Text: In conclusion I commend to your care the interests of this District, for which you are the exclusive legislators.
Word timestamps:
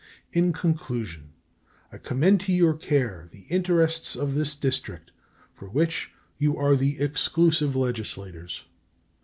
In 0.33 0.51
conclusion 0.51 1.33
I 1.91 1.99
commend 1.99 2.41
to 2.41 2.51
your 2.51 2.73
care 2.73 3.27
the 3.31 3.41
interests 3.51 4.15
of 4.15 4.33
this 4.33 4.55
District, 4.55 5.11
for 5.53 5.69
which 5.69 6.11
you 6.39 6.57
are 6.57 6.75
the 6.75 6.99
exclusive 6.99 7.75
legislators. 7.75 8.63